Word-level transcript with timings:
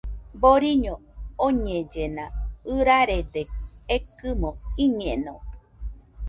Boriño 0.41 0.93
oñellena, 1.47 2.23
ɨrarede 2.73 3.41
ekɨmo 3.95 4.49
iñeno 4.85 5.33